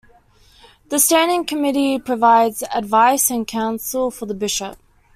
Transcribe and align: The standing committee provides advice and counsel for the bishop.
The 0.89 0.97
standing 0.97 1.45
committee 1.45 1.99
provides 1.99 2.63
advice 2.73 3.29
and 3.29 3.45
counsel 3.45 4.09
for 4.09 4.25
the 4.25 4.33
bishop. 4.33 4.79